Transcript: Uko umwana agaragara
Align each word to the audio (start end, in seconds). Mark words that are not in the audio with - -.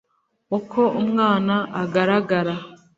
Uko 0.57 0.79
umwana 1.01 1.55
agaragara 1.81 2.55